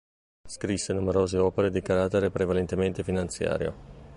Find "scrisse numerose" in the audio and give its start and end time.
0.47-1.37